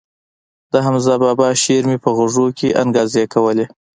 [0.71, 3.65] د حمزه بابا شعر مې په غوږو کښې انګازې کولې.